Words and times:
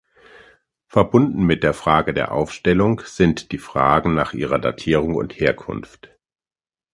Verbunden 0.87 1.43
mit 1.45 1.61
der 1.61 1.75
Frage 1.75 2.15
der 2.15 2.31
Aufstellung 2.31 3.01
sind 3.05 3.51
die 3.51 3.59
Fragen 3.59 4.15
nach 4.15 4.33
ihrer 4.33 4.57
Datierung 4.57 5.13
und 5.13 5.39
Herkunft. 5.39 6.09